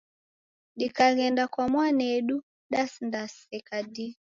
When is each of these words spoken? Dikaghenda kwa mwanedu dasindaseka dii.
Dikaghenda 0.77 1.47
kwa 1.53 1.65
mwanedu 1.69 2.43
dasindaseka 2.71 3.83
dii. 3.83 4.17